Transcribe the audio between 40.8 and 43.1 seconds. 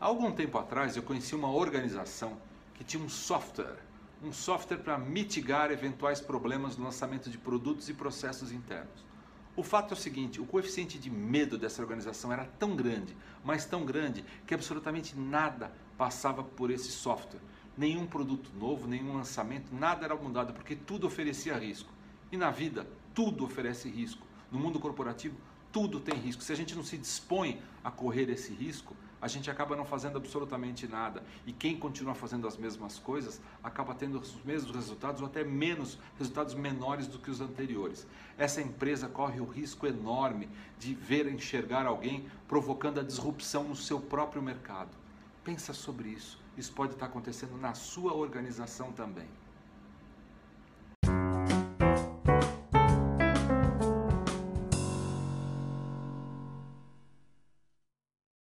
ver enxergar alguém provocando a